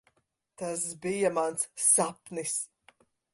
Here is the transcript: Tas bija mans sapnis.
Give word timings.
Tas 0.61 0.85
bija 1.03 1.31
mans 1.35 1.67
sapnis. 1.89 2.57